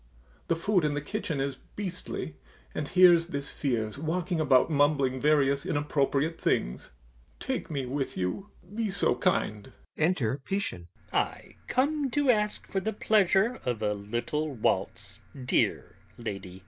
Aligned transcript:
The 0.47 0.55
food 0.55 0.83
in 0.83 0.95
the 0.95 0.99
kitchen 0.99 1.39
is 1.39 1.59
beastly, 1.75 2.35
and 2.73 2.87
here's 2.87 3.27
this 3.27 3.51
Fiers 3.51 3.99
walking 3.99 4.39
about 4.39 4.67
mumbling 4.71 5.21
various 5.21 5.63
inappropriate 5.63 6.41
things. 6.41 6.89
Take 7.39 7.69
me 7.69 7.85
with 7.85 8.17
you, 8.17 8.49
be 8.73 8.89
so 8.89 9.13
kind! 9.13 9.73
[Enter 9.99 10.41
PISCHIN.] 10.43 10.87
PISCHIN. 10.87 10.87
I 11.15 11.55
come 11.67 12.09
to 12.09 12.31
ask 12.31 12.65
for 12.67 12.79
the 12.79 12.93
pleasure 12.93 13.59
of 13.63 13.83
a 13.83 13.93
little 13.93 14.49
waltz, 14.51 15.19
dear 15.45 15.97
lady.... 16.17 16.59